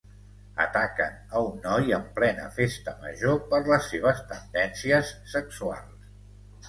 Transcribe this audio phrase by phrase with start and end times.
[0.63, 6.11] Ataquen a un noi en plena festa major per les seves tendències sexuals